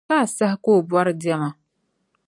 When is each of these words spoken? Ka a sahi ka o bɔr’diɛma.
Ka 0.09 0.15
a 0.23 0.25
sahi 0.35 0.55
ka 0.63 0.69
o 0.77 0.87
bɔr’diɛma. 0.89 1.49